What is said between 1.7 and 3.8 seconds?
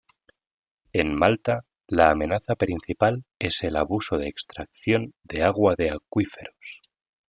la amenaza principal es el